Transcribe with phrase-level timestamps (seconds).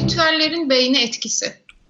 [0.00, 1.46] Ritüellerin beyne etkisi.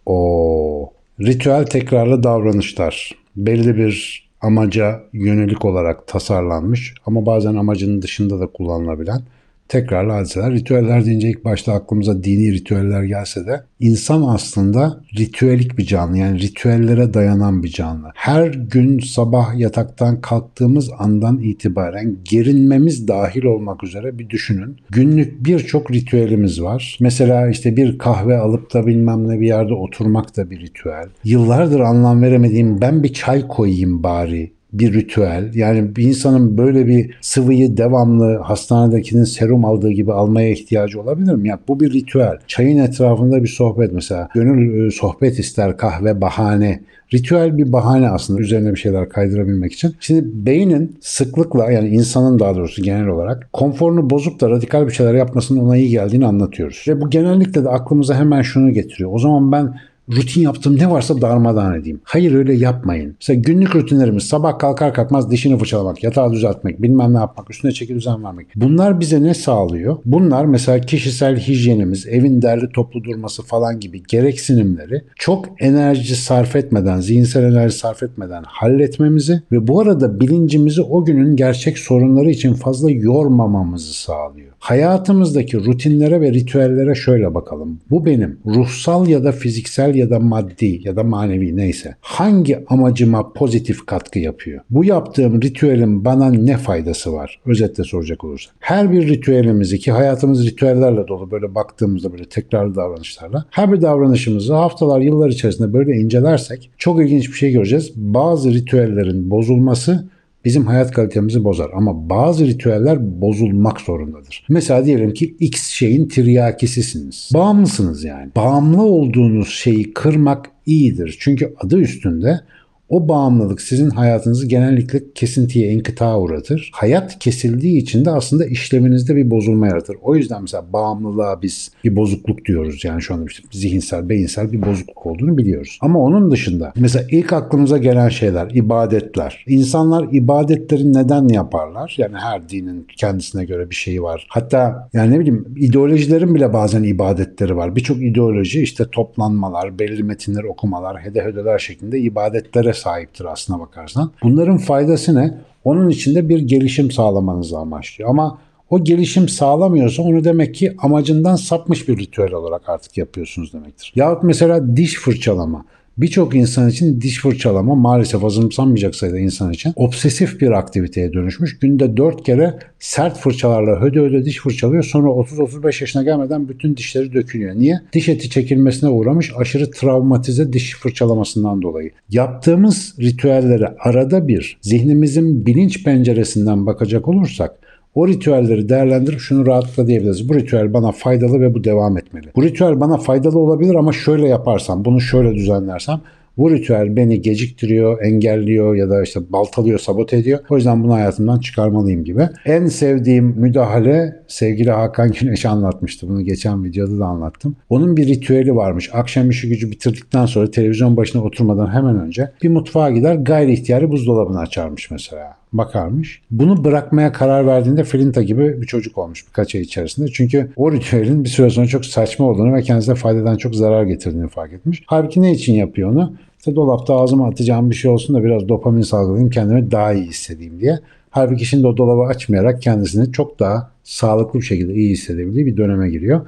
[0.07, 8.47] O ritüel tekrarlı davranışlar belli bir amaca yönelik olarak tasarlanmış ama bazen amacının dışında da
[8.47, 9.23] kullanılabilen
[9.69, 10.53] tekrarlı hadiseler.
[10.53, 16.41] Ritüeller deyince ilk başta aklımıza dini ritüeller gelse de insan aslında ritüelik bir canlı yani
[16.41, 18.11] ritüellere dayanan bir canlı.
[18.15, 24.77] Her gün sabah yataktan kalktığımız andan itibaren gerinmemiz dahil olmak üzere bir düşünün.
[24.91, 26.99] Günlük birçok ritüelimiz var.
[27.01, 31.07] Mesela işte bir kahve alıp da bilmem ne bir yerde oturmak da bir ritüel.
[31.25, 35.51] Yıllardır anlam veremediğim ben bir çay koyayım bari bir ritüel.
[35.55, 41.49] Yani bir insanın böyle bir sıvıyı devamlı hastanedekinin serum aldığı gibi almaya ihtiyacı olabilir mi?
[41.49, 42.39] Ya bu bir ritüel.
[42.47, 44.29] Çayın etrafında bir sohbet mesela.
[44.35, 46.81] Gönül e, sohbet ister kahve bahane.
[47.15, 49.97] Ritüel bir bahane aslında üzerine bir şeyler kaydırabilmek için.
[50.01, 55.15] Şimdi beynin sıklıkla yani insanın daha doğrusu genel olarak konforunu bozup da radikal bir şeyler
[55.15, 56.85] yapmasının ona iyi geldiğini anlatıyoruz.
[56.89, 59.11] Ve bu genellikle de aklımıza hemen şunu getiriyor.
[59.13, 59.75] O zaman ben
[60.13, 62.01] rutin yaptığım ne varsa darmadağın edeyim.
[62.05, 63.17] Hayır öyle yapmayın.
[63.21, 67.95] Mesela günlük rutinlerimiz sabah kalkar kalkmaz dişini fırçalamak, yatağı düzeltmek, bilmem ne yapmak, üstüne çeki
[67.95, 68.47] düzen vermek.
[68.57, 69.97] Bunlar bize ne sağlıyor?
[70.05, 77.01] Bunlar mesela kişisel hijyenimiz, evin derli toplu durması falan gibi gereksinimleri çok enerji sarf etmeden,
[77.01, 82.91] zihinsel enerji sarf etmeden halletmemizi ve bu arada bilincimizi o günün gerçek sorunları için fazla
[82.91, 84.56] yormamamızı sağlıyor.
[84.59, 87.79] Hayatımızdaki rutinlere ve ritüellere şöyle bakalım.
[87.91, 93.33] Bu benim ruhsal ya da fiziksel ya da maddi ya da manevi neyse hangi amacıma
[93.33, 94.61] pozitif katkı yapıyor?
[94.71, 97.41] Bu yaptığım ritüelin bana ne faydası var?
[97.47, 98.55] Özetle soracak olursak.
[98.61, 104.55] Her bir ritüelimizi ki hayatımız ritüellerle dolu böyle baktığımızda böyle tekrarlı davranışlarla her bir davranışımızı
[104.55, 107.93] haftalar yıllar içerisinde böyle incelersek çok ilginç bir şey göreceğiz.
[107.97, 110.09] Bazı ritüellerin bozulması
[110.47, 111.71] bizim hayat kalitemizi bozar.
[111.75, 114.47] Ama bazı ritüeller bozulmak zorundadır.
[114.49, 117.31] Mesela diyelim ki X şeyin tiryakisisiniz.
[117.35, 118.31] Bağımlısınız yani.
[118.37, 121.17] Bağımlı olduğunuz şeyi kırmak iyidir.
[121.21, 122.41] Çünkü adı üstünde
[122.89, 126.71] o bağımlılık sizin hayatınızı genellikle kesintiye, inkıtağa uğratır.
[126.75, 129.97] Hayat kesildiği için de aslında işleminizde bir bozulma yaratır.
[130.03, 132.85] O yüzden mesela bağımlılığa biz bir bozukluk diyoruz.
[132.85, 135.79] Yani şu anda işte zihinsel, beyinsel bir bozukluk olduğunu biliyoruz.
[135.81, 139.45] Ama onun dışında mesela ilk aklımıza gelen şeyler, ibadetler.
[139.47, 141.95] İnsanlar ibadetleri neden yaparlar?
[141.99, 144.27] Yani her dinin kendisine göre bir şeyi var.
[144.31, 147.77] Hatta yani ne bileyim ideolojilerin bile bazen ibadetleri var.
[147.77, 154.11] Birçok ideoloji işte toplanmalar, belirli metinleri okumalar, hede hedeler şeklinde ibadetlere sahiptir aslına bakarsan.
[154.23, 155.39] Bunların faydası ne?
[155.65, 158.11] Onun içinde bir gelişim sağlamanızı amaçlıyor.
[158.11, 158.39] Ama
[158.71, 163.93] o gelişim sağlamıyorsa onu demek ki amacından sapmış bir ritüel olarak artık yapıyorsunuz demektir.
[163.95, 165.65] Yahut mesela diş fırçalama.
[165.99, 171.59] Birçok insan için diş fırçalama maalesef azımsanmayacak sayıda insan için obsesif bir aktiviteye dönüşmüş.
[171.59, 174.83] Günde 4 kere sert fırçalarla höde höde diş fırçalıyor.
[174.83, 177.55] Sonra 30-35 yaşına gelmeden bütün dişleri dökülüyor.
[177.55, 177.81] Niye?
[177.93, 181.91] Diş eti çekilmesine uğramış aşırı travmatize diş fırçalamasından dolayı.
[182.11, 187.66] Yaptığımız ritüellere arada bir zihnimizin bilinç penceresinden bakacak olursak
[187.97, 190.29] o ritüelleri değerlendirip şunu rahatlıkla diyebiliriz.
[190.29, 192.27] Bu ritüel bana faydalı ve bu devam etmeli.
[192.37, 196.01] Bu ritüel bana faydalı olabilir ama şöyle yaparsam, bunu şöyle düzenlersem
[196.39, 200.39] bu ritüel beni geciktiriyor, engelliyor ya da işte baltalıyor, sabote ediyor.
[200.51, 202.29] O yüzden bunu hayatımdan çıkarmalıyım gibi.
[202.45, 206.09] En sevdiğim müdahale sevgili Hakan Güneş anlatmıştı.
[206.09, 207.57] Bunu geçen videoda da anlattım.
[207.71, 208.91] Onun bir ritüeli varmış.
[208.93, 213.91] Akşam işi gücü bitirdikten sonra televizyon başına oturmadan hemen önce bir mutfağa gider gayri ihtiyari
[213.91, 216.23] buzdolabını açarmış mesela bakarmış.
[216.31, 220.09] Bunu bırakmaya karar verdiğinde Flinta gibi bir çocuk olmuş birkaç ay içerisinde.
[220.09, 224.29] Çünkü o ritüelin bir süre sonra çok saçma olduğunu ve kendisine faydadan çok zarar getirdiğini
[224.29, 224.83] fark etmiş.
[224.87, 226.13] Halbuki ne için yapıyor onu?
[226.39, 230.61] İşte dolapta ağzıma atacağım bir şey olsun da biraz dopamin salgılayayım kendimi daha iyi hissedeyim
[230.61, 230.79] diye.
[231.11, 235.91] Halbuki şimdi o dolabı açmayarak kendisini çok daha sağlıklı bir şekilde iyi hissedebildiği bir döneme
[235.91, 236.21] giriyor.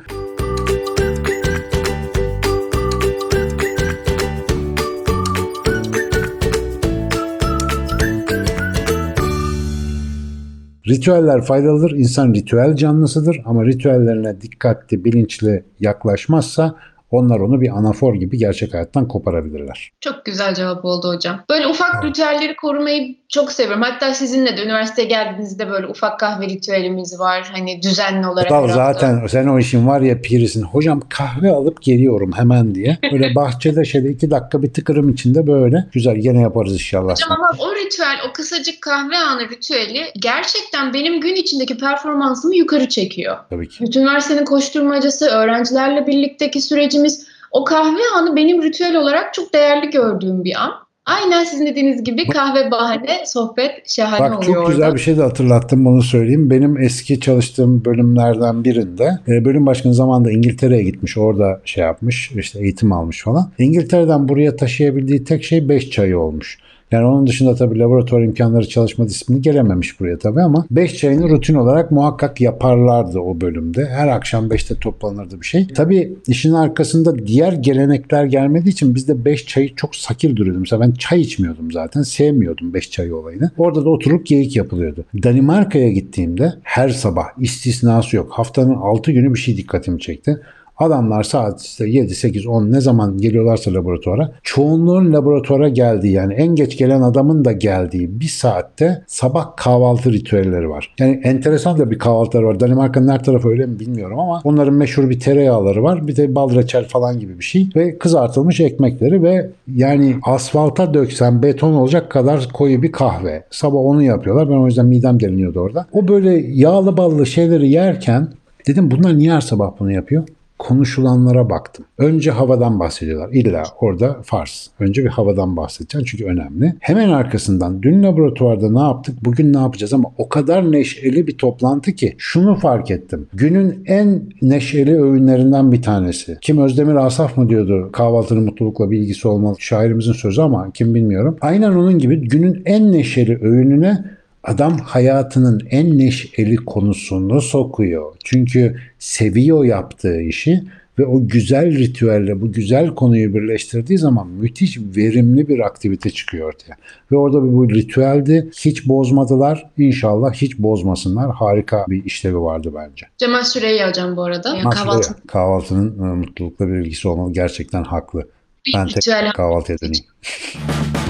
[10.89, 11.91] Ritüeller faydalıdır.
[11.91, 16.75] İnsan ritüel canlısıdır ama ritüellerine dikkatli, bilinçli yaklaşmazsa
[17.11, 19.93] onlar onu bir anafor gibi gerçek hayattan koparabilirler.
[20.01, 21.41] Çok güzel cevap oldu hocam.
[21.51, 22.05] Böyle ufak evet.
[22.05, 23.83] ritüelleri korumayı çok seviyorum.
[23.83, 27.51] Hatta sizinle de üniversiteye geldiğinizde böyle ufak kahve ritüelimiz var.
[27.53, 28.51] Hani düzenli olarak.
[28.51, 30.63] Dal zaten sen o işin var ya pirisin.
[30.63, 32.99] Hocam kahve alıp geliyorum hemen diye.
[33.13, 35.87] Böyle bahçede şöyle iki dakika bir tıkırım içinde böyle.
[35.93, 37.13] Güzel gene yaparız inşallah.
[37.13, 42.89] Hocam ama o ritüel, o kısacık kahve anı ritüeli gerçekten benim gün içindeki performansımı yukarı
[42.89, 43.37] çekiyor.
[43.51, 43.85] Tabii ki.
[43.85, 46.61] Bütün üniversitenin koşturmacası, öğrencilerle birlikteki
[46.99, 50.73] sürecimiz o kahve anı benim ritüel olarak çok değerli gördüğüm bir an.
[51.07, 54.71] Aynen sizin dediğiniz gibi kahve bahane, sohbet şahane Bak oluyor çok orada.
[54.71, 56.51] güzel bir şey de hatırlattım bunu söyleyeyim.
[56.51, 61.19] Benim eski çalıştığım bölümlerden birinde e, bölüm başkanı zamanında İngiltere'ye gitmiş.
[61.19, 63.51] Orada şey yapmış işte eğitim almış falan.
[63.59, 66.59] İngiltere'den buraya taşıyabildiği tek şey 5 çayı olmuş.
[66.93, 71.55] Yani onun dışında tabii laboratuvar imkanları çalışma disiplini gelememiş buraya tabii ama 5 çayını rutin
[71.55, 73.87] olarak muhakkak yaparlardı o bölümde.
[73.87, 75.67] Her akşam 5'te toplanırdı bir şey.
[75.67, 80.61] Tabii işin arkasında diğer gelenekler gelmediği için bizde 5 çayı çok sakil duruyordu.
[80.61, 82.03] Mesela ben çay içmiyordum zaten.
[82.03, 83.51] Sevmiyordum 5 çayı olayını.
[83.59, 85.05] Orada da oturup geyik yapılıyordu.
[85.23, 88.33] Danimarka'ya gittiğimde her sabah istisnası yok.
[88.33, 90.41] Haftanın 6 günü bir şey dikkatimi çekti.
[90.79, 96.55] Adamlar saat işte 7, 8, 10 ne zaman geliyorlarsa laboratuvara çoğunluğun laboratuvara geldiği yani en
[96.55, 100.95] geç gelen adamın da geldiği bir saatte sabah kahvaltı ritüelleri var.
[100.99, 102.61] Yani enteresan da bir kahvaltıları var.
[102.61, 106.09] Danimarka'nın her tarafı öyle mi bilmiyorum ama onların meşhur bir tereyağları var.
[106.09, 111.43] Bir de bal reçel falan gibi bir şey ve kızartılmış ekmekleri ve yani asfalta döksen
[111.43, 113.45] beton olacak kadar koyu bir kahve.
[113.51, 114.51] Sabah onu yapıyorlar.
[114.51, 115.87] Ben o yüzden midem deliniyordu orada.
[115.93, 118.29] O böyle yağlı ballı şeyleri yerken
[118.67, 120.25] dedim bunlar niye her sabah bunu yapıyor?
[120.59, 121.85] Konuşulanlara baktım.
[121.99, 123.31] Önce havadan bahsediyorlar.
[123.33, 124.67] İlla orada Fars.
[124.81, 126.75] Önce bir havadan bahsedeceğim çünkü önemli.
[126.81, 131.93] Hemen arkasından dün laboratuvarda ne yaptık, bugün ne yapacağız ama o kadar neşeli bir toplantı
[131.93, 133.27] ki şunu fark ettim.
[133.35, 136.39] Günün en neşeli öğünlerinden bir tanesi.
[136.41, 141.37] Kim Özdemir Asaf mı diyordu kahvaltının mutlulukla bir ilgisi olmalı şairimizin sözü ama kim bilmiyorum.
[141.41, 144.18] Aynen onun gibi günün en neşeli öğününe
[144.49, 148.15] Adam hayatının en neşeli konusunu sokuyor.
[148.25, 150.63] Çünkü seviyor yaptığı işi
[150.99, 156.77] ve o güzel ritüelle bu güzel konuyu birleştirdiği zaman müthiş verimli bir aktivite çıkıyor ortaya.
[157.13, 158.51] Ve orada bu ritüeldi.
[158.59, 159.71] Hiç bozmadılar.
[159.79, 161.35] İnşallah hiç bozmasınlar.
[161.35, 163.07] Harika bir işlevi vardı bence.
[163.19, 164.57] Cemal Süreyya hocam bu arada.
[164.57, 167.33] Yani kahvaltı kahvaltının e, mutlulukla bir ilgisi olmalı.
[167.33, 168.29] Gerçekten haklı.
[168.67, 170.05] bir Ben tek ritüel kahvaltıya döneyim.